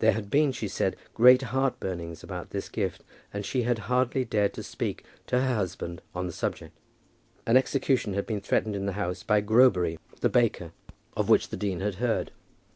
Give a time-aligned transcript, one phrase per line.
[0.00, 4.52] There had been, she said, great heartburnings about this gift, and she had hardly dared
[4.54, 6.76] to speak to her husband on the subject.
[7.46, 10.72] An execution had been threatened in the house by Grobury, the baker,
[11.16, 12.32] of which the dean had heard.